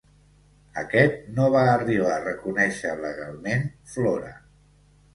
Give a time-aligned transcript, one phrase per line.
[0.81, 4.37] Aquest no va arribar a reconèixer legalment Flora.